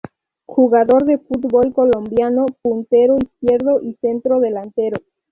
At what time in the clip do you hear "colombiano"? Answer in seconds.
1.75-2.47